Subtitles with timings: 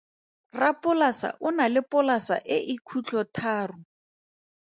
[0.61, 3.77] Rapolasa o na le polasa e e khutlotharo.